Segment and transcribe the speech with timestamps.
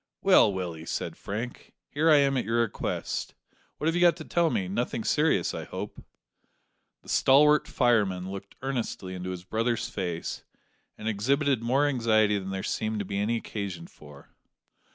[0.23, 3.35] "Well, Willie," said Frank, "here I am at your request.
[3.77, 6.03] What have you got to tell me; nothing serious, I hope?"
[7.03, 10.43] The stalwart fireman looked earnestly into his brother's face,
[10.97, 14.29] and exhibited more anxiety than there seemed to be any occasion for.